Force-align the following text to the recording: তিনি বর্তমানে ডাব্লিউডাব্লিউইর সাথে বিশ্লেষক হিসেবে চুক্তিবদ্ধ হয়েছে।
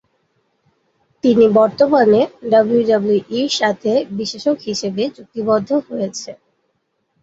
তিনি 1.23 1.45
বর্তমানে 1.57 2.19
ডাব্লিউডাব্লিউইর 2.51 3.51
সাথে 3.59 3.91
বিশ্লেষক 4.17 4.57
হিসেবে 4.67 5.03
চুক্তিবদ্ধ 5.15 5.69
হয়েছে। 5.87 6.29